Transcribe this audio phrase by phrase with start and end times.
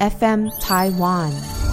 [0.00, 1.63] FM Taiwan。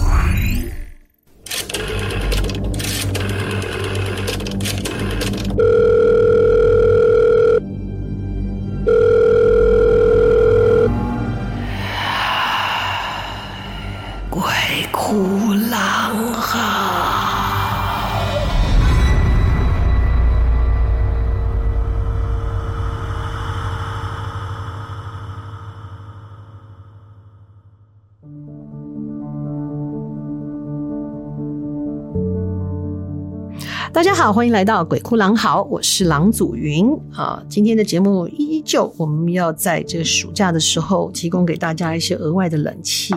[34.22, 37.44] 好，欢迎来到鬼哭狼嚎，我是郎祖云啊。
[37.48, 43.12] 今天的节目依旧，我们要在这个暑假的时候提供给大家一些额外的冷气。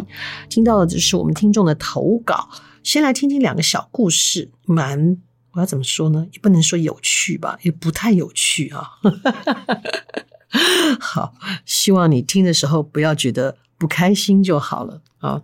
[0.49, 2.49] 听到的就是我们听众的投稿，
[2.81, 5.15] 先来听听两个小故事，蛮
[5.51, 6.25] 我要怎么说呢？
[6.31, 8.93] 也不能说有趣吧，也不太有趣啊。
[10.99, 11.35] 好，
[11.67, 15.43] 希望你听的时候不要觉得不开心就好了啊。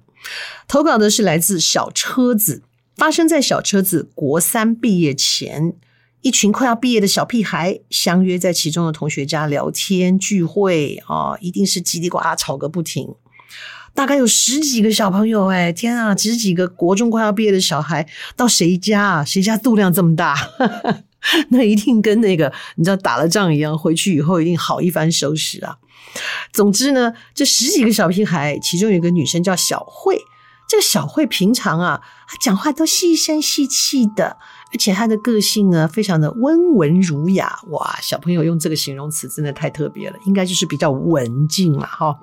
[0.68, 2.64] 投稿的是来自小车子。
[3.02, 5.74] 发生在小车子国三毕业前，
[6.22, 13.16] 一群快要毕业的小屁孩相约在其中的同学家聊天聚会啊，一定是叽里呱啦吵个不停。
[13.96, 19.26] 大概有十几个小朋友，哎，天啊，十几个国中快要毕业的小孩到谁家啊？
[19.26, 20.36] 谁家肚量这么大？
[21.50, 25.76] 那一定跟那个你知道打了仗一样，回去以后一定好一番收拾啊。
[26.54, 30.22] 总之呢，这十几个小屁孩，其中有个女生叫小慧。
[30.72, 34.38] 这个小慧平常啊，她讲话都细声细气的，
[34.72, 37.60] 而且她的个性呢，非常的温文儒雅。
[37.72, 42.18] 哇，小朋友用这个形容词真的太特别了，应该就是比较文静了，哈。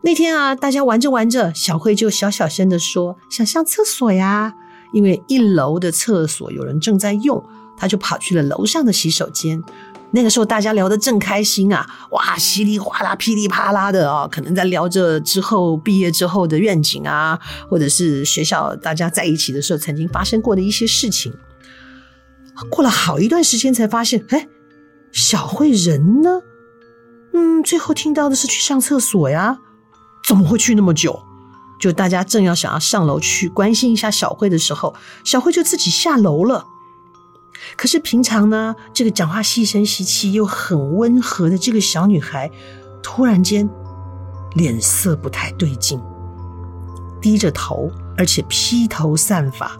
[0.00, 4.54] 那天啊，大家玩着玩着，小慧就小小声的说：“想上厕所呀。”
[4.94, 7.44] 因为一楼的厕所有人正在用，
[7.76, 9.62] 她就跑去了楼上的洗手间。
[10.12, 17.38] 那个时候大家聊得正开心啊，哇，稀里哗啦、噼里啪啦的啊，可能在聊着之后毕业之后的愿景啊，
[17.68, 21.32] 或者是学校大家在一起的时候曾经发生过的一些事情。
[22.70, 24.46] 过了好一段时间才发现，哎，
[25.10, 26.42] 小慧人呢？
[27.32, 29.58] 嗯，最后听到的是去上厕所呀，
[30.28, 31.18] 怎么会去那么久？
[31.80, 34.94] 就大家正要想要上楼去关心一下小慧的时候，
[35.24, 36.66] 小慧就自己下楼了。
[37.76, 42.50] 可是平常呢，这个讲话细声细气又很温和的这个小女孩，
[43.02, 43.68] 突然间
[44.54, 46.00] 脸色不太对劲，
[47.20, 49.78] 低着头，而且披头散发。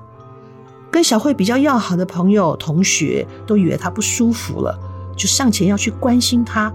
[0.91, 4.79] 跟小慧比较要好的朋友、同学都以为她不舒服了，
[5.17, 6.73] 就上前要去关心她。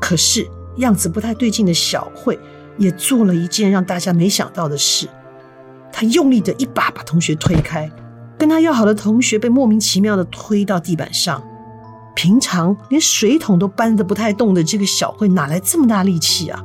[0.00, 2.38] 可是样子不太对劲的小慧，
[2.78, 5.08] 也做了一件让大家没想到的事，
[5.92, 7.90] 她用力的一把把同学推开。
[8.38, 11.42] 跟他要好的同学被莫名其妙的推到地板上，
[12.14, 16.62] 平常连水桶都搬得不太动的这个小慧哪来这么大力气啊？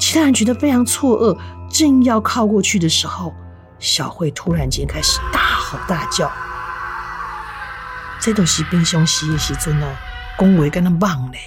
[0.00, 1.38] 其他人觉得非常错愕，
[1.70, 3.32] 正要靠过去的时候，
[3.78, 6.30] 小慧突然间开始大吼大叫。
[8.20, 9.94] 这都是平常时的时阵哦，
[10.38, 11.38] 讲话跟他棒嘞，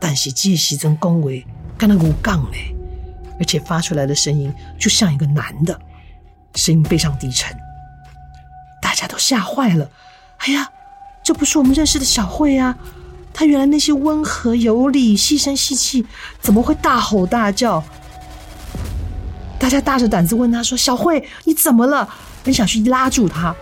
[0.00, 1.28] 但是这时阵讲话
[1.76, 2.74] 跟他无杠嘞，
[3.38, 5.78] 而且发出来的声音就像一个男的，
[6.54, 7.54] 声音非常低沉。
[9.22, 9.88] 吓坏了！
[10.38, 10.68] 哎呀，
[11.22, 12.76] 这不是我们认识的小慧啊！
[13.32, 16.04] 她原来那些温和有礼、细声细气，
[16.40, 17.82] 怎么会大吼大叫？
[19.60, 22.08] 大家大着胆子问她说：“小慧，你怎么了？”
[22.44, 23.54] 很想去拉住她。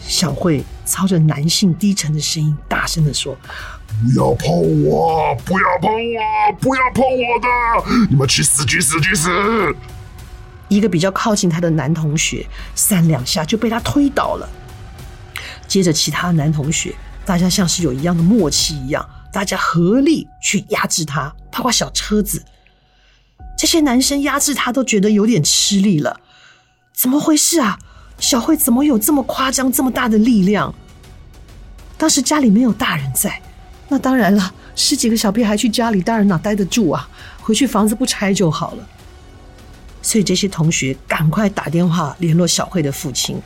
[0.00, 3.36] 小慧操着男性低沉的声音，大声地说
[3.86, 5.36] ：“不要碰我！
[5.44, 6.52] 不要碰我！
[6.58, 8.08] 不要碰我的！
[8.08, 8.64] 你们去死！
[8.64, 8.98] 去死！
[9.00, 9.28] 去死！”
[10.68, 14.48] 一个比较靠近他的男同学，三两下就被他推倒了。
[15.68, 16.94] 接着，其他男同学，
[17.24, 22.44] 大家像是有一样的默契一样，大家合力去压制他，包括小车子。
[23.58, 26.20] 这些男生压制他都觉得有点吃力了。
[26.92, 27.78] 怎么回事啊？
[28.18, 30.74] 小慧怎么有这么夸张、这么大的力量？
[31.98, 33.42] 当时家里没有大人在，
[33.88, 37.08] 那当然了，十几个小屁孩去家里，大人哪待得住啊？
[37.40, 38.88] 回去房子不拆就好了。
[40.02, 43.40] 所以这些同学赶快打电话联络小慧的父亲，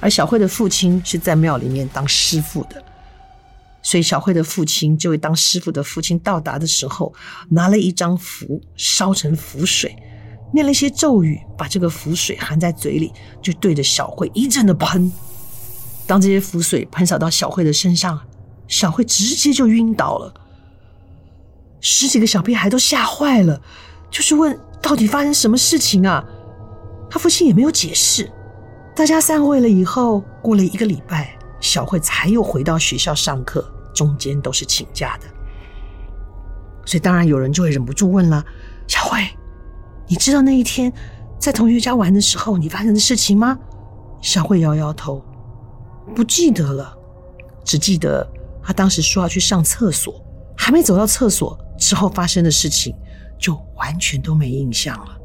[0.00, 2.82] 而小慧的父亲是在庙里面当师傅的，
[3.82, 7.12] 所以小慧的父亲这位当师傅的父亲到达的时候，
[7.50, 9.96] 拿了一张符烧成符水，
[10.52, 13.12] 念了一些咒语，把这个符水含在嘴里，
[13.42, 15.10] 就对着小慧一阵的喷。
[16.06, 18.20] 当这些符水喷洒到小慧的身上，
[18.66, 20.32] 小慧直接就晕倒了。
[21.80, 23.60] 十几个小屁孩都吓坏了，
[24.10, 24.58] 就是问。
[24.80, 26.24] 到底发生什么事情啊？
[27.10, 28.30] 他父亲也没有解释。
[28.98, 33.64] 大家散会了以后，过了一个礼拜，小慧才又回到学校上课，
[33.94, 35.26] 中间都是请假的。
[36.84, 38.44] 所以当然有人就会忍不住问了
[38.88, 39.24] ：“小慧，
[40.08, 40.92] 你知道那一天
[41.38, 43.56] 在同学家玩的时候你发生的事情吗？”
[44.20, 45.24] 小慧摇摇头，
[46.12, 46.92] 不记得了，
[47.64, 48.28] 只记得
[48.60, 50.20] 她当时说要去上厕所，
[50.56, 52.92] 还没走到厕所之后发生的事情，
[53.38, 55.16] 就完全都没印象了。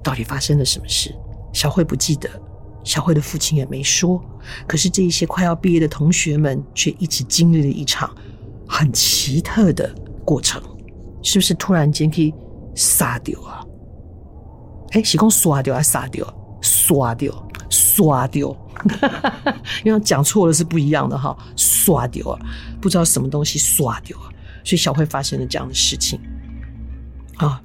[0.00, 1.12] 到底发生了什么事？
[1.52, 2.30] 小慧不记得，
[2.84, 4.22] 小慧的父亲也没说。
[4.66, 8.14] 可是这一些快要毕业的同学们却一起经历了一场
[8.68, 9.92] 很奇特的
[10.24, 10.62] 过程，
[11.22, 12.32] 是不是突然间可以
[12.74, 13.64] 杀掉啊？
[14.92, 16.24] 哎，是讲刷掉还是杀掉？
[16.60, 18.56] 刷掉，刷掉，
[19.84, 21.36] 因为讲错了是不一样的哈。
[21.56, 22.38] 刷掉啊，
[22.80, 24.30] 不知道什么东西刷掉啊，
[24.64, 26.18] 所以小慧发生了这样的事情
[27.36, 27.60] 啊。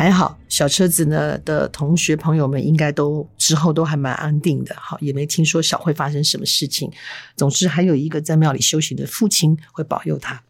[0.00, 6.90] 还好，小车子呢的同学朋友们应该都之后都还蛮安定的，好，也没听说小慧发生什么事情。
[7.36, 10.42] 总之，还有一个在庙里修行的父亲会保佑他。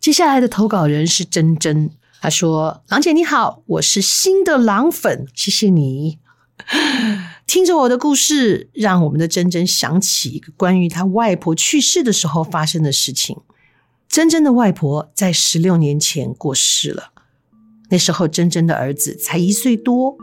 [0.00, 6.18] 接下来的投稿人是珍珍，他说：“郎姐你好，我是新的郎粉，谢谢你。
[7.46, 13.36] 听着我的故事，让我们的珍珍想起一个关于他外婆去世的时候发生的事情。
[14.08, 17.10] 珍珍的外婆在十六年前过世了。”
[17.92, 20.16] 那时候，珍珍的儿子才一岁多。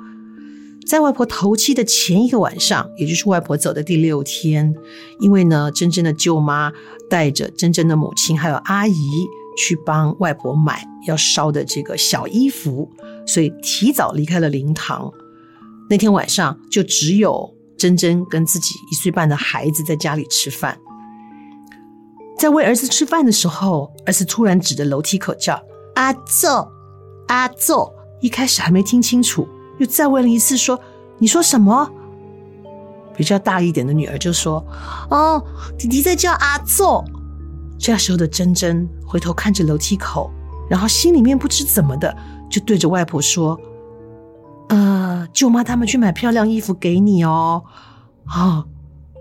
[0.87, 4.73] 在外婆头七的前一个晚上，也就是外婆走的第六天，
[5.19, 6.73] 因为呢，珍珍的舅妈
[7.07, 9.11] 带着珍珍的母亲还有阿姨
[9.55, 12.89] 去帮外婆买要烧的这个小衣服，
[13.27, 15.11] 所以提早离开了灵堂。
[15.91, 20.75] 那天晚上，就只有珍珍跟自己一岁半的孩子在家里吃饭。
[22.39, 25.61] 在喂儿子吃饭的时候，儿子突然指着楼梯口叫
[25.93, 26.47] ：“阿祖。”
[27.29, 27.91] 阿祖
[28.21, 29.47] 一开始还没听清楚，
[29.77, 30.79] 又再问了一次，说
[31.19, 31.89] ：“你说什么？”
[33.15, 34.65] 比较大一点的女儿就说
[35.11, 35.43] ：“哦，
[35.77, 37.03] 弟弟在叫阿祖。”
[37.77, 40.29] 这时候的珍珍回头看着楼梯口，
[40.69, 42.15] 然后心里面不知怎么的，
[42.49, 43.59] 就对着外婆说
[44.69, 47.63] ：“呃，舅妈他们去买漂亮衣服给你哦。”
[48.35, 48.65] 哦，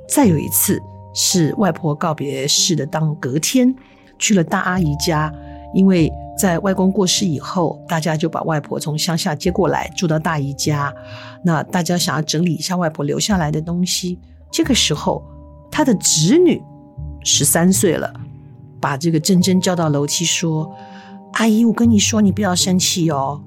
[0.09, 0.81] 再有一次
[1.15, 3.75] 是外婆告别式的当隔天，
[4.19, 5.31] 去了大阿姨家，
[5.75, 6.11] 因为。
[6.39, 10.95] 在外公过世以后，大家就把外婆从乡下接过来住到大姨家。
[11.43, 14.21] 那大家想要整理一下外婆留下来的东西。
[14.53, 15.23] 这个时候，
[15.69, 16.63] 他的侄女
[17.25, 18.13] 十三岁了，
[18.81, 20.73] 把这个珍珍叫到楼梯说
[21.35, 23.43] ：“阿姨，我跟你说，你不要生气哦。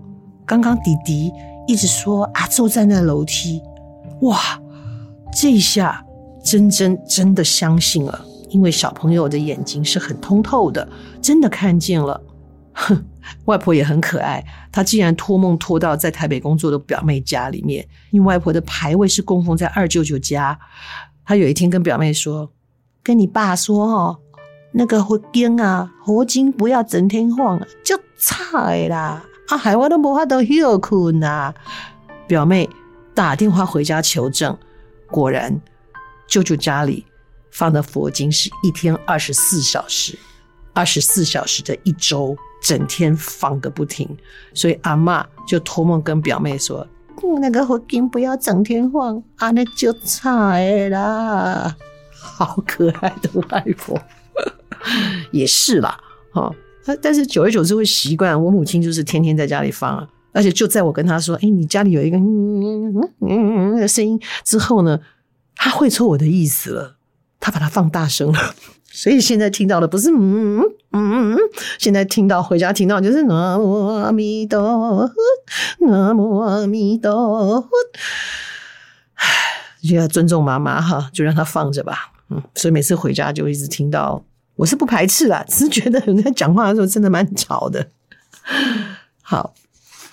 [0.46, 1.32] 刚刚弟弟
[1.68, 3.62] 一直说啊，坐在那楼梯。
[4.24, 4.38] 哇，
[5.34, 6.06] 这一下
[6.44, 10.86] 珍珍真的相信了，因为小朋友的眼睛是很通透的，
[11.22, 12.22] 真的看见了。”
[12.73, 13.06] 哼，
[13.45, 14.44] 外婆也很可爱。
[14.71, 20.57] 她竟然托梦托到在台北工作的表妹家里面，因为外婆的牌位是供奉在二舅舅家。
[21.25, 22.51] 她有一天跟表妹说
[23.03, 24.19] ：“跟你爸说哦，
[24.73, 29.23] 那个佛经啊，佛经不要整天晃，就差啦。
[29.47, 31.53] 啊，海外都无法都休困啊。”
[32.27, 32.69] 表妹
[33.13, 34.57] 打电话回家求证，
[35.07, 35.59] 果然
[36.27, 37.06] 舅舅家里
[37.51, 40.18] 放的佛经是一天二十四小时，
[40.73, 42.35] 二十四小时的一周。
[42.62, 44.08] 整天放个不停，
[44.54, 46.88] 所以阿嬷就托梦跟表妹说
[47.42, 51.75] ：“那个佛经不要整天放，啊，那就惨啦。”
[52.13, 54.00] 好可爱的外婆，
[55.31, 56.00] 也是啦，
[56.31, 56.54] 哈。
[57.02, 58.42] 但是久而久之会习惯。
[58.44, 65.00] 我母亲就是天天在家里放，而且就在我跟她说：“哎，你家里有一个嗯嗯嗯的声音之后呢，
[65.56, 66.97] 她会错我的意思了，
[67.40, 68.56] 她把它放大声了。”
[68.94, 70.60] 所以现在听到的不是嗯
[70.92, 71.38] 嗯嗯，
[71.80, 75.12] 现在听到回家听到就是南无阿弥陀佛，
[75.88, 77.12] 南无阿弥陀
[77.62, 77.69] 佛。
[79.16, 79.28] 唉，
[79.81, 82.12] 就要尊重妈妈哈，就让她放着吧。
[82.30, 84.24] 嗯，所以每次回家就一直听到，
[84.56, 87.88] 我是不排斥啦，只是觉得人家讲话的时候真的蛮吵的。
[89.21, 89.54] 好，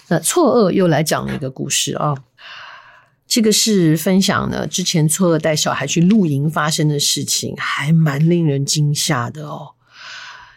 [0.08, 2.14] 那错愕又来讲了一个故事啊。
[3.28, 9.73] 这个是分享呢，之前错愕带小孩去露营发生的事情，还蛮令人惊吓的哦。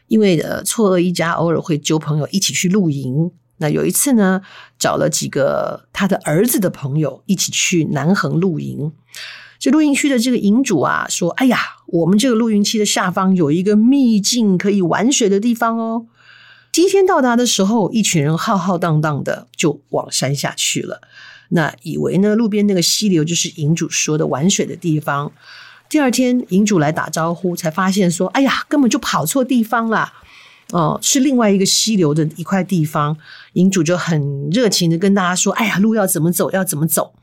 [0.08, 3.32] 因为呃，错愕一家偶尔会揪朋友一起去露营。
[3.58, 4.42] 那有一次呢，
[4.80, 8.94] 找了几个他的儿子的朋友一起去南横露营。
[9.60, 16.08] 这露营区的这个营主啊，说：“哎呀，我们这个露营区的下方有一个秘境，可以玩水的地方哦。”
[16.72, 21.01] 第一天到达的时候，一群人浩浩荡荡的就往山下去了。
[21.53, 25.31] 那以为呢，路边那个溪流就是营主说的玩水的地方。
[25.89, 30.13] 第二天，营主来打招呼，才发现说：“哎呀，根本就跑错地方了。”
[30.72, 33.17] 哦，是另外一个溪流的一块地方。
[33.53, 36.50] 营主就很热情的跟大家说：“哎呀，路要怎么走？
[36.51, 37.13] 要怎么走？”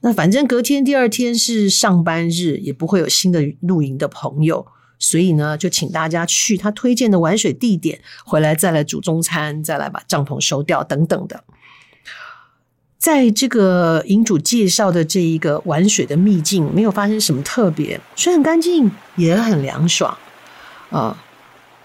[0.00, 4.66] 那反正隔天第二天是上班日，也不会有新的露营的朋友，
[4.98, 11.42] 所以呢，就请大家去他推荐的玩水地点，回来再来煮中餐，再来把帐篷收掉等等的。
[12.98, 20.18] 在这个营主介绍的这一个玩水的秘境，没有发生什么特别，水很干净，也很凉爽，
[20.90, 21.16] 啊、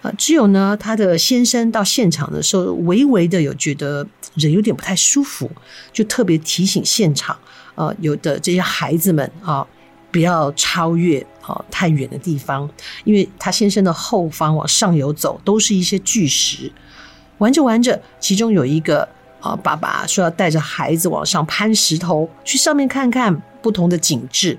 [0.02, 5.50] 啊，只有呢，他的先生到现场的时候，微微的有觉得人有点不太舒服，
[5.92, 7.36] 就特别提醒现场，
[7.76, 9.66] 啊、呃，有的这些孩子们啊、
[10.12, 12.68] 不要超越啊、太远的地方，
[13.04, 16.72] 因为他先生的后方往上游走，都是一些巨石，
[17.38, 19.08] 玩着玩着，其中有一个。
[19.44, 24.58] 啊，爸爸说要带着孩子往上攀石头，去上面看看不同的景致。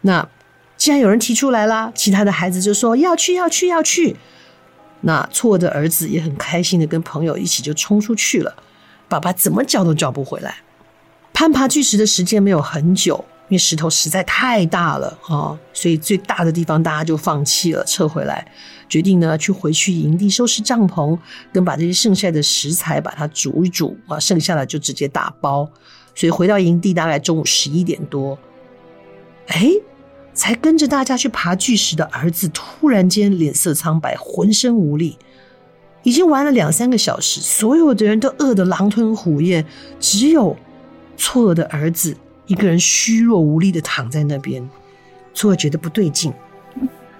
[0.00, 0.26] 那
[0.78, 4.16] 既然有人提出来啦，其他的孩子就说要去，要去，要去。
[5.02, 8.56] 那错的儿子也很开心的跟朋友一起就冲出去了。
[9.06, 10.56] 爸爸怎么叫都叫不回来。
[11.34, 13.22] 攀爬巨石的时间没有很久。
[13.48, 18.46] 因为石头实在太大了啊，所以最大的地方大家就放弃了，撤回来，
[18.88, 21.16] 决定呢去回去营地收拾帐篷，
[21.52, 25.68] 跟把这些剩下的食材把它煮一煮啊，剩下的就直接打包。
[26.14, 28.36] 所以回到营地大概中午十一点多，
[29.48, 29.70] 哎，
[30.34, 35.16] 才跟着大家去爬巨石的儿子突然间脸色苍白，浑身无力。
[36.02, 39.66] 已经玩了两三个小时，所有的人都饿得狼吞虎咽，
[40.00, 40.56] 只有
[41.16, 42.16] 错愕的儿子。
[42.46, 44.68] 一个人虚弱无力的躺在那边，
[45.34, 46.32] 错愕觉得不对劲，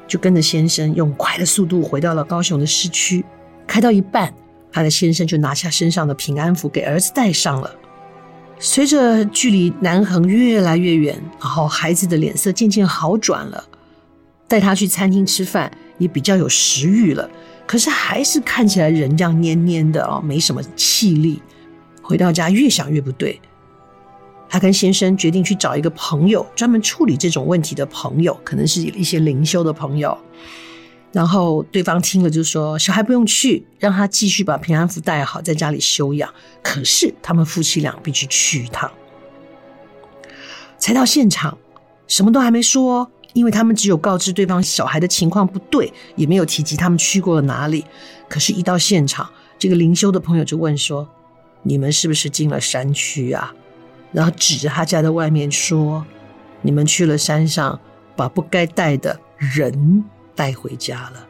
[0.07, 3.25] 就跟着先生用快的速度回到了高雄的市区。
[3.67, 4.33] 开到一半，
[4.71, 7.75] 他的先生就拿下身上的平安符给儿子戴上了。
[8.59, 13.63] 随着距离南横越来越远，然后孩子的脸色渐渐好转了，
[14.49, 17.29] 带他去餐厅吃饭也比较有食欲了。
[17.67, 21.43] 可是还是看起来人这样蔫蔫的啊，没什么气力。
[22.01, 23.41] 回到家越想越不对。
[24.49, 30.17] 他跟先生决定去找一个朋友，专门处理这种问题的朋友，可能是一些灵修的朋友。
[31.13, 38.91] 然后对方听了就说：“小孩不用去，让他继续把平安符带好，在家里休养。”可是他们夫妻俩必须去一趟。
[40.79, 41.57] 才到现场，
[42.07, 47.85] 什么都还没说，因为他们只有告知对方小孩的情况不对，也没有提及他们去过了哪里。
[48.29, 51.09] 可是，一到现场，这个灵修的朋友就问说
[51.65, 53.55] ：“你们是不是进了山区啊？”
[54.17, 56.03] 然后指着他家的外面说
[56.63, 57.79] ：“你们去了山上，
[58.17, 60.03] 把不该带的人
[60.35, 61.27] 带回家了。”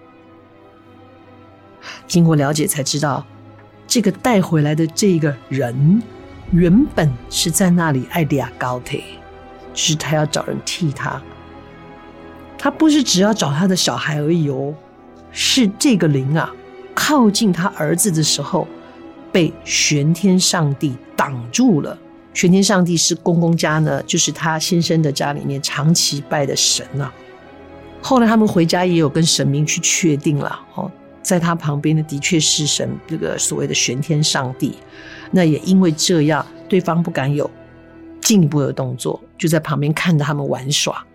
[2.06, 3.26] 经过了解才知道，
[3.88, 6.00] 这个带回来的这个人
[6.52, 9.02] 原本是在那里爱抓交替，
[9.74, 11.20] 只是他要找人替他。
[12.56, 14.72] 他不是只要找他的小孩而已哦，
[15.32, 16.54] 是这个灵啊，
[16.94, 18.68] 靠近他儿子的时候，
[19.32, 21.98] 被玄天上帝挡住了。
[22.36, 27.10] 玄天上帝是公公家呢，就是他先生的家里面长期拜的神啊。
[28.02, 34.74] 后来他们回家也有跟神明去确定了哦，在他旁边的的确是神，这个所谓的玄天上帝。
[35.30, 37.50] 那也因为这样，对方不敢有
[38.20, 41.05] 进一步的动作，就在旁边看着他们玩耍。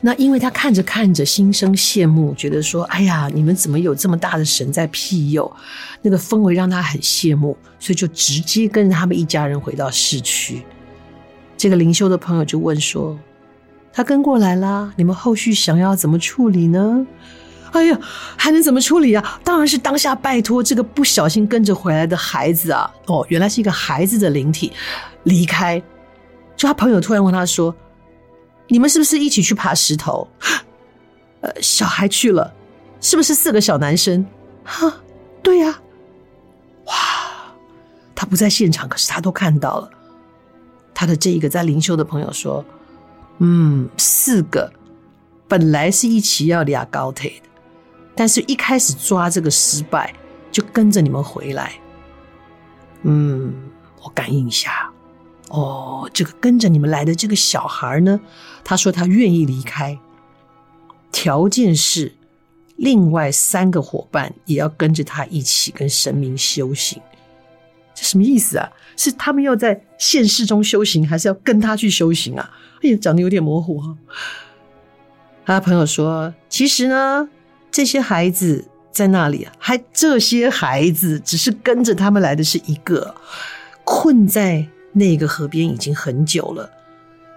[0.00, 5.50] 那因为他看着看着心生羡慕，觉得说：“哎呀，你们怎么有这么大的神在庇佑？”
[6.02, 10.62] 那个氛围让他很羡慕，所以就直接跟着他们一家人回到市区。
[11.56, 13.18] 这个灵修的朋友就问说
[13.90, 17.04] ：“他跟过来啦，你们后续想要怎么处理呢？”
[17.72, 17.98] 哎呀，
[18.36, 19.40] 还能怎么处理啊？
[19.42, 22.88] 当然是当下拜托这个不小心跟着回来的孩子啊！
[23.06, 24.72] 哦，原来是一个孩子的灵体
[25.24, 25.82] 离开。
[26.54, 27.74] 就他朋友突然问他说。
[28.68, 30.26] 你们是不是一起去爬石头？
[31.40, 32.52] 呃，小孩去了，
[33.00, 34.26] 是不是四个小男生？
[34.64, 34.92] 哈，
[35.42, 35.80] 对呀。
[36.86, 36.94] 哇，
[38.14, 39.90] 他不在现场，可是他都看到了。
[40.94, 42.64] 他的这一个在灵修的朋友说
[43.38, 44.72] ：“嗯，四个
[45.46, 47.48] 本来是一起要抓交替的，
[48.14, 50.14] 但是一开始抓这个失败，
[50.50, 51.72] 就跟着你们回来。
[53.02, 53.54] 嗯，
[54.02, 54.90] 我感应一下。”
[55.50, 58.20] 哦，这个跟着你们来的这个小孩呢，
[58.64, 59.96] 他说他愿意离开，
[61.12, 62.12] 条件是
[62.76, 67.00] 另外三个伙伴也要跟着他一起跟神明修行。
[67.94, 68.68] 这什么意思啊？
[68.96, 72.50] 是他们要在现实中修行，还是要跟他去修行啊？
[72.82, 73.96] 哎呀，讲得有点模糊哈。
[75.46, 77.28] 他朋友说，其实呢，
[77.70, 83.14] 这些孩子在那里，还这些孩子只是跟着他们来的是一个
[83.84, 84.66] 困在。
[84.98, 86.70] 那个河边已经很久了，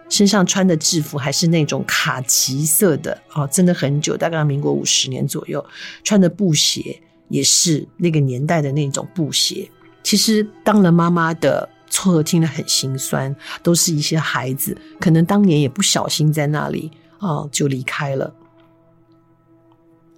[0.07, 5.63] 身上穿的制服还是那种卡其色的哦，真的很久，大概民国五十年左右，
[6.01, 6.97] 穿的布鞋
[7.27, 9.69] 也是那个年代的那种布鞋。
[10.01, 16.89] 其实当了妈妈的错愕，听了很心酸，都是一些孩子，可能当年也不小心在那里
[17.19, 18.33] 哦，就离开了。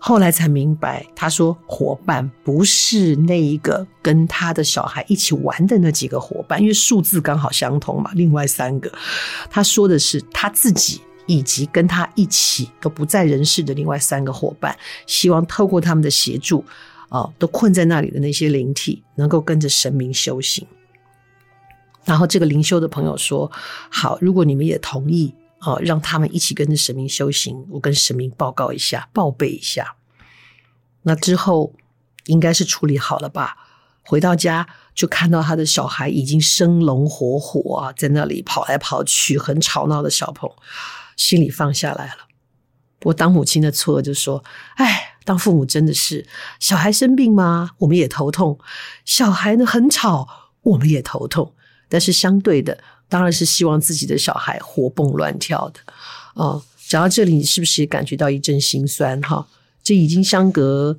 [0.03, 8.09] 后来才明白，他说伙伴不是那一个跟他的小孩一起玩的那几个伙伴，因为数字刚好相同嘛。
[8.15, 8.91] 另外三个，
[9.47, 16.65] 他说的是他自己以及跟他一起都不在人世的另外三个伙伴，希望透过他们的协助，
[17.09, 20.65] 啊，都困在那里的那些灵体，能够跟着神明修行。
[22.05, 23.51] 然后这个灵修的朋友说
[23.91, 27.65] ：“好，如果你们也同意。”哦，让他们一起跟着神明修行。
[27.69, 29.95] 我跟神明报告一下，报备一下。
[31.03, 31.73] 那之后
[32.25, 33.57] 应该是处理好了吧？
[34.03, 40.55] 回到家就看到他的小孩已经生龙活虎啊，在那里跑来跑去，很吵闹的小朋友，
[41.15, 42.27] 心里放下来了。
[43.03, 44.43] 我当母亲的错就说
[44.77, 46.27] ：“哎，当父母真的是，
[46.59, 47.71] 小孩生病吗？
[47.79, 48.59] 我们也头痛。
[49.05, 50.27] 小孩呢很吵，
[50.61, 51.53] 我们也头痛。
[51.87, 55.81] 但是相对的。”当然是希望自己的小孩活蹦乱跳的，
[56.33, 59.19] 哦，讲到这里，你是不是也感觉到一阵心酸？
[59.19, 59.45] 哈，
[59.83, 60.97] 这已经相隔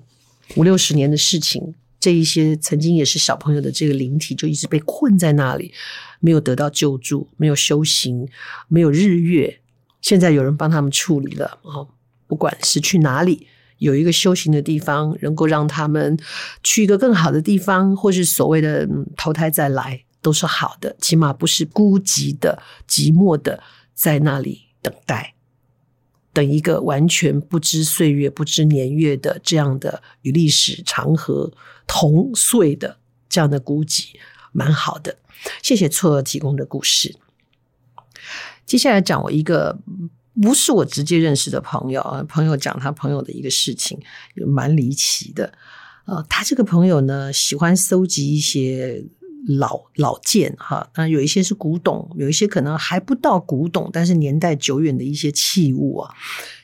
[0.57, 5.73] 五六十年的事情，这一些曾经也是小朋友的这个灵体，就一直被困在那里，
[6.21, 8.29] 没有得到救助，没有修行，
[8.69, 9.61] 没有日月。
[10.03, 11.89] 现在有人帮他们处理了，哦，
[12.27, 13.47] 不管是去哪里，
[13.79, 16.19] 有一个修行的地方，能够让他们
[16.63, 20.03] 去一个更好的地方，或是所谓的投胎再来。
[20.23, 23.61] 都是好的，起码不是孤寂的、寂寞的，
[23.93, 25.35] 在那里等待，
[26.33, 31.53] 等一个完全不知岁月、不知年月的这样的与历史长河
[31.89, 32.99] 同岁的
[33.29, 34.11] 这样的孤寂，
[34.53, 35.19] 蛮好的。
[35.61, 37.17] 谢谢错提供的故事。
[38.65, 39.77] 接下来讲我一个
[40.41, 44.01] 不是我直接认识的朋友啊，朋友讲他朋友的一个事情，
[44.47, 45.53] 蛮离奇的。
[46.05, 49.05] 呃，他这个朋友呢，喜欢搜集一些。
[49.47, 56.15] 老老件哈，那有一些是古董，有一些可能还不到古董，但是年代久远的一些器物啊，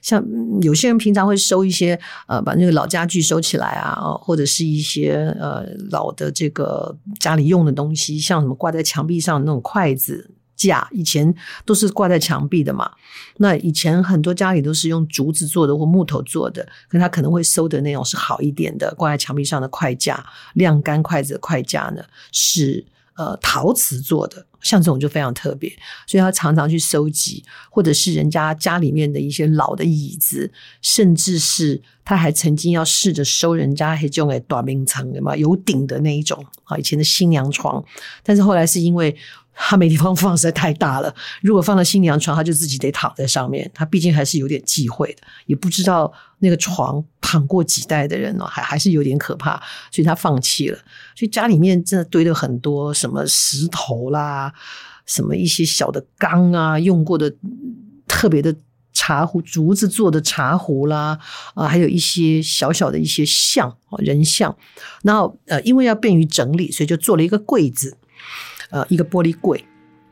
[0.01, 0.25] 像
[0.63, 10.35] 有些人平常会收一些呃，把那个老家具收起来啊，或者是一些呃老的这个家里用的东西，像什么挂在墙壁上的那种筷子。
[10.59, 11.33] 架以前
[11.65, 12.91] 都是挂在墙壁的嘛，
[13.37, 25.73] 那以前很多家里都是用竹子做的或木头做的，可他可能会收的那种是好一点的，挂在墙壁上的筷架，晾干筷子的筷架呢是呃陶瓷做的，像这种就非常特别，
[26.09, 30.51] 所以他常常去收集，或者是人家家里面的一些老的椅子，
[30.83, 37.85] 甚至是他还曾经要试着收人家还种诶短命层的嘛，有顶的那一种啊，以前的新娘床，
[38.25, 39.17] 但是后来是因为。
[39.61, 41.13] 他没地方放，实在太大了。
[41.43, 43.69] 如果放到新娘床，他就自己得躺在上面。
[43.75, 50.79] 他毕竟还是有点忌讳的，也不知道那个床躺过几代的人哦，还还是有点可怕，所以他放弃了。
[51.17, 54.53] 所以家里面真的堆了很多什么石头啦，
[55.05, 57.35] 什么一些小的缸啊，用过的
[58.07, 58.55] 特别的
[58.93, 61.19] 茶壶，竹子做的茶壶啦，
[61.55, 64.57] 啊，还有一些小小的一些像人像。
[65.03, 67.99] 然后呃，因为要便于整理，所以就做了一个柜子。
[68.71, 69.65] 呃，一个玻璃柜，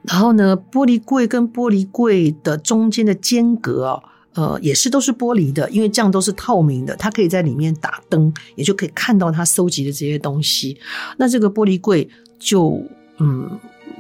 [0.03, 4.03] 然后呢，玻璃柜跟玻璃柜的中间的间隔啊，
[4.35, 10.79] 呃，也是都是玻璃的，因为这样都是透明的，它可以在里面打灯，也就可以看到他收集的这些东西。
[11.19, 12.83] 那这个玻璃柜就
[13.19, 13.51] 嗯，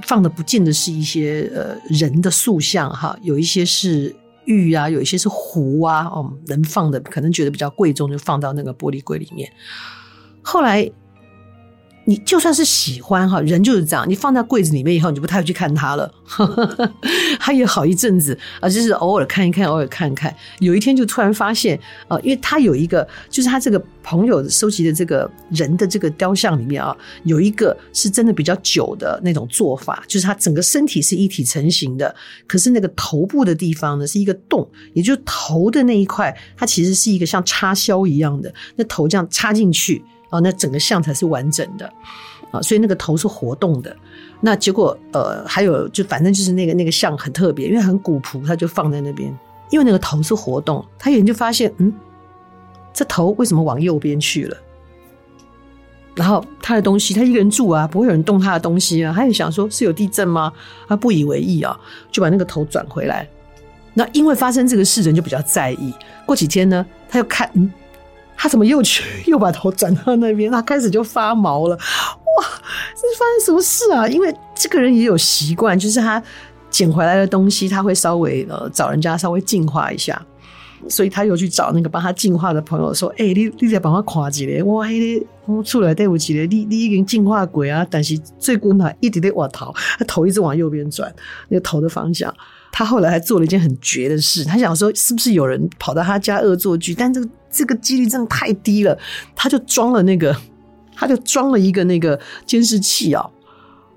[0.03, 4.17] 放的不见得是一些呃人的塑像哈，有一些是
[4.47, 9.53] 玉啊，有一些是壶啊，哦，能放的可能觉得比较贵重，就放到那个玻璃柜里面。
[10.41, 10.91] 后来。
[12.09, 14.09] 你就算是喜欢哈，人就是这样。
[14.09, 16.13] 你放在柜子里面以后，你就不太会去看它了。
[17.41, 20.33] 它也好一阵子啊，就是偶尔看一看，偶尔看一看。
[20.61, 32.15] 有一天就突然发现，啊，因为他有一个，就是他这个朋友收集的这个人的这个雕像里面啊，有一个是真的比较久的那种做法，就是他整个身体是一体成型的，
[32.47, 40.05] 可是那个头部的地方呢是一个洞，也就是头的那一块，它其实是一个像插销一样的，那头这样插进去。
[40.31, 41.93] 哦，那整个像才是完整的
[42.51, 43.97] 啊，所以那个头是活动的。
[44.41, 49.37] 那结果呃，还有就反正就是那个那个像很特别，因为很古朴，他就放在那边。
[49.71, 51.93] 因为那个头是活动，他有人就发现，嗯，
[52.93, 54.57] 这头为什么往右边去了？
[56.15, 59.13] 然后他的东西，他一个人住啊，不会有人动他的东西啊。
[59.15, 60.53] 他也想说，是有地震吗？
[60.87, 61.79] 他不以为意啊，
[62.13, 63.29] 就把那个头转回来。
[63.93, 65.93] 那因为发生这个事，人就比较在意。
[66.25, 67.73] 过几天呢，他又看，嗯。
[68.37, 70.51] 他怎么又去又把头转到那边？
[70.51, 71.75] 他开始就发毛了。
[71.75, 72.45] 哇，
[72.95, 74.07] 这发生什么事啊？
[74.09, 76.23] 因为这个人也有习惯，就是他
[76.71, 80.21] 捡回来的东西，他会稍微呃找人家稍微净化一下。
[80.89, 84.87] 所以他又去找那个帮他净化的朋友说：“哎、欸，你你再帮我看一下，哇，
[85.47, 91.13] 我出来对不起了，你你已经净化鬼啊，但是最近他一直在往头，他头一直往右边转，
[91.49, 92.33] 那个头的方向。”
[92.71, 96.95] 他后来还做了一件很绝的事，他想说是不是有人跑到他家恶作剧？
[96.95, 98.97] 但这个这个几率真的太低了。
[99.35, 100.37] 他就装了那个，
[100.95, 103.31] 他就装了一个那个监视器啊、哦，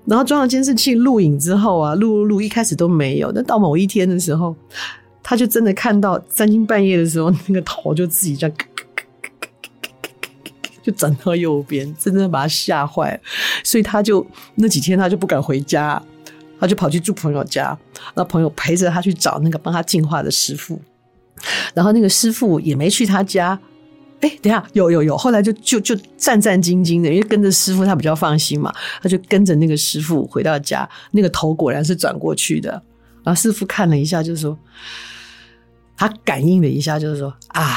[0.06, 3.30] 然后装了监视器录影之后啊，录录录，一开始都没有。
[3.30, 4.56] 但到某一天的时候，
[5.22, 8.56] 他就真的看到三更半夜的时候，那个头就自己这样。
[10.82, 13.20] 就转到右边，真的把他吓坏了，
[13.62, 16.02] 所以他就那几天他就不敢回家，
[16.58, 17.78] 他就跑去住朋友家，
[18.14, 20.80] 那朋友陪着他去找那个帮他净化的师傅，
[21.74, 23.58] 然后那个师傅也没去他家，
[24.20, 28.72] 哎，等下有有有，后来就就就战战兢兢的，因为跟着师傅他比较放心嘛，
[29.02, 32.70] 他就跟着那个师傅回到家，那个头果然是转过去的，
[33.22, 34.58] 然后师傅看了一下，就是说
[35.96, 37.76] 他感应了一下，就是说啊。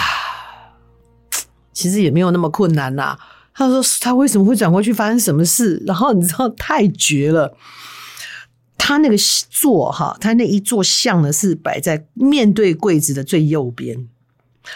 [1.75, 3.19] 其实也没有那么困难呐、啊。
[3.51, 5.81] 他说他为什么会转过去，发生什么事？
[5.87, 7.57] 然后你知道太绝了。
[8.77, 9.15] 他那个
[9.49, 14.07] 座哈，他那一座像呢是摆在面对柜子的最右边。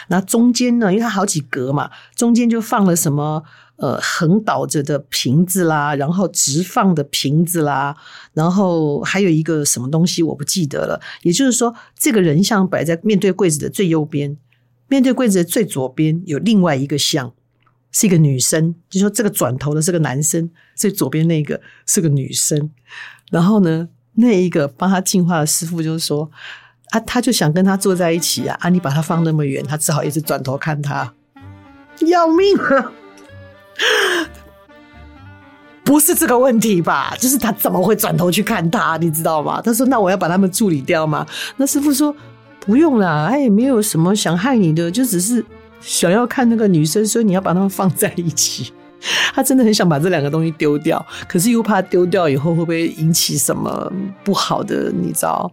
[0.08, 3.42] 那中间呢，因为它好几格嘛，中间就放了什么
[3.76, 7.96] 呃横倒着的瓶子啦，然后直放的瓶子啦，
[8.34, 11.00] 然后还有一个什么东西我不记得了。
[11.22, 14.36] 也就是说，这个人像摆在面对柜子的最右边。
[14.88, 17.32] 面对柜子的最左边有另外一个像，
[17.90, 18.74] 是一个女生。
[18.90, 22.70] 就说这个转头的是个男生，最左边那个是个女生。
[23.30, 26.30] 然后呢，那一个帮他净化的师傅就是说
[26.90, 31.12] 啊，他就想跟他坐在一起啊，啊，你把他放那么远，他只好一直转头看他，
[32.06, 32.92] 要命啊！
[35.84, 37.14] 不是这个问题吧？
[37.18, 38.96] 就是他怎么会转头去看他？
[38.98, 39.60] 你知道吗？
[39.62, 42.14] 他说：“那我要把他们处理掉吗？”那师傅说。
[42.60, 45.42] 不用啦，他也没有什么想害你的，就只是
[45.80, 48.74] 想要看那个女生，所以你要把他们放在一起。
[49.34, 53.92] 他真的很想把这两个东西丢掉，可是又怕丢掉以后会不会引起什么
[54.24, 55.50] 不好的，你知道？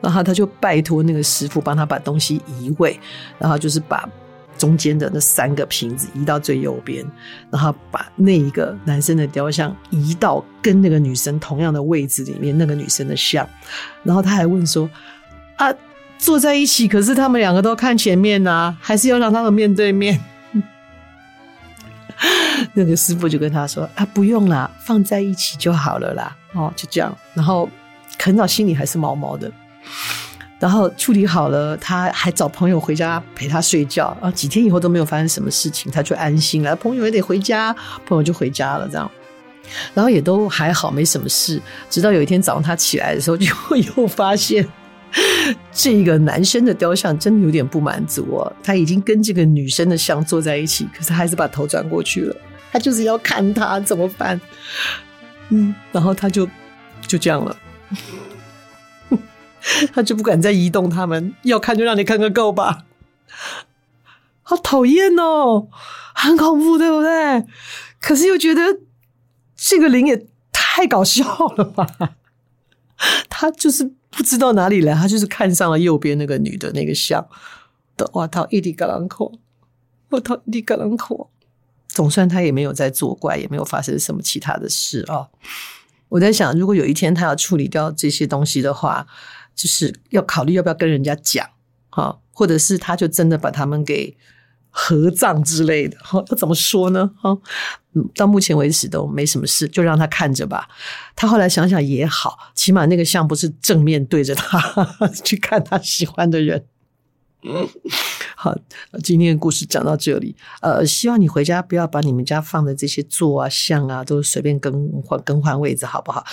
[0.00, 2.98] 然后他就拜托那个师傅帮他把东西移位，
[3.38, 4.08] 然后就是把
[4.58, 7.04] 中间的那三个瓶子移到最右边，
[7.50, 13.48] 然后把那一个男生的雕像移到跟那个女生同样的位置里面，那个女生的像。
[14.02, 14.88] 然后他还问说
[15.56, 15.72] ：“啊？”
[16.18, 20.20] 坐在一起，可是他们两个都看前面啊，还是要让他们面对面。
[22.72, 27.16] 那个师傅就跟他说：“啊，不用啦，放在一起就好了啦。”哦，就这样。
[27.34, 27.68] 然后
[28.18, 29.50] 肯早心里还是毛毛的。
[30.58, 34.30] 然后处理好了，他还找朋友回家陪他睡觉啊。
[34.30, 36.74] 几天以后都没有发生什么事情，他就安心了。
[36.76, 37.74] 朋友也得回家，
[38.06, 39.10] 朋友就回家了，这样。
[39.94, 41.60] 然后也都还好，没什么事。
[41.90, 43.46] 直到有一天早上他起来的时候，就
[43.96, 44.66] 又发现。
[45.70, 52.34] 这个男生的雕像真的有点不满足哦，他已经跟这个女生的像坐在一起，可是还是把头转过去了。
[52.72, 54.40] 他就是要看他怎么办？
[55.50, 56.48] 嗯，然后他就
[57.06, 57.56] 就这样了，
[59.92, 61.34] 他就不敢再移动他们。
[61.42, 62.86] 要看就让你看个够吧，
[64.42, 65.68] 好讨厌哦，
[66.14, 67.44] 很恐怖，对不对？
[68.00, 68.80] 可是又觉得
[69.54, 71.24] 这个灵也太搞笑
[71.56, 72.16] 了吧？
[73.28, 73.92] 他就是。
[74.14, 77.26] 不知道哪里来，他就是看上了右边那个女的那个像
[77.96, 79.32] 的，哇操，一滴嘎啷口，
[80.10, 81.30] 我操，一滴嘎啷口，
[81.92, 85.28] 总算他也没有在作怪，也没有发生什么其他的事啊。
[86.08, 89.06] 我在想，如果有一天他要处理掉这些东西的话，
[89.54, 91.46] 就是要考虑要不要跟人家讲
[91.90, 94.16] 啊，或者是他就真的把他们给。
[94.74, 97.10] 合葬之类的，哈，要怎么说呢？
[97.20, 97.36] 哈，
[98.14, 100.66] 到目前为止都没什么事，就让他看着吧。
[101.14, 104.58] 他后来想想也好，起码那个像不是正面对着他
[105.22, 106.64] 去看他喜欢的人。
[108.42, 108.58] 好，
[109.04, 110.34] 今天的故事讲到这里。
[110.62, 116.24] 呃，希望你回家不要把你们家放的这些座啊、像啊，都随便更换更换位置，好不好？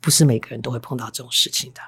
[0.00, 1.80] 不是每个人都会碰到这种事情的。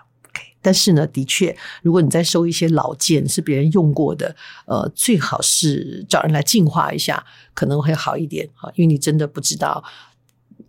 [0.63, 9.83] 但是呢，的确，如果你在收一些老件是别人用过的，呃，最好是找人来净化一下，可能会好一点啊，因为你真的不知道，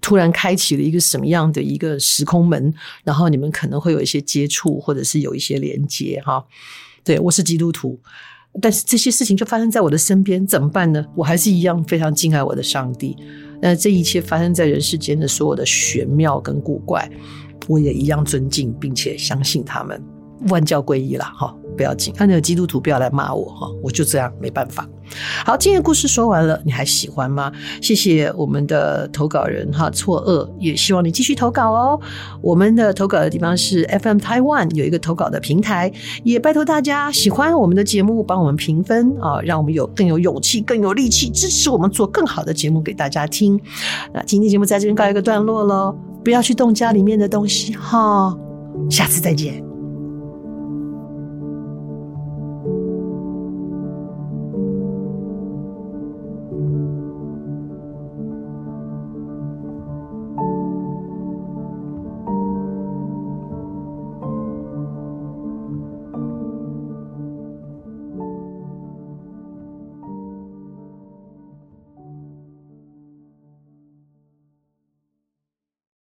[0.01, 2.73] 突然开启了一个什么样的一个时空门，
[3.03, 6.43] 然后你们可能会有一些接触，或者是有一些连接哈。
[7.03, 8.01] 对，我是基督徒，
[8.61, 11.05] 但是这些事情就发生在我的身边，怎么办呢？
[11.15, 13.15] 我还是一样非常敬爱我的上帝。
[13.61, 17.09] 那这一切发生在人世间的所有的玄妙跟古怪。
[17.67, 19.99] 我也一样尊敬，并且相信他们，
[20.49, 22.13] 万教归一了，哈，不要紧。
[22.15, 24.87] 他那个基督徒不要来骂我哈，我就这样没办法。
[25.45, 27.51] 好，今天故事说完了，你还喜欢吗？
[27.81, 31.99] 谢谢我们的投稿人哈，错愕，也希望你继续投稿哦。
[32.41, 35.91] 我们的投稿的地方是 FM Taiwan 有一个投稿的平台，
[36.23, 43.59] 也拜托大家喜欢我们的节目，帮我们评分啊，让我们有更有勇气、更有力气支持我们做更好的节目给大家听。
[44.13, 45.95] 那今天节目在这边告一个段落喽。
[46.23, 48.35] 不要去动家里面的东西哈，
[48.89, 49.64] 下次再见。